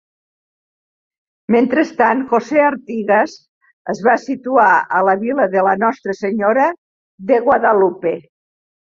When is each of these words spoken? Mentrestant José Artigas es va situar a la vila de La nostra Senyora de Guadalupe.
Mentrestant 1.55 2.23
José 2.31 2.65
Artigas 2.71 3.37
es 3.95 4.03
va 4.09 4.17
situar 4.25 4.69
a 4.73 5.05
la 5.11 5.17
vila 5.23 5.49
de 5.55 5.69
La 5.71 5.79
nostra 5.87 6.21
Senyora 6.25 6.69
de 7.31 7.43
Guadalupe. 7.49 8.21